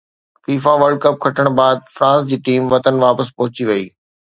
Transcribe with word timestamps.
FIFA 0.45 0.73
world 0.83 0.97
cup 1.03 1.15
کٽڻ 1.27 1.45
بعد 1.61 1.77
France 1.95 2.21
جي 2.33 2.37
ٽيم 2.51 2.61
وطن 2.77 2.93
واپس 3.07 3.27
پهچي 3.41 3.63
وئي 3.73 3.85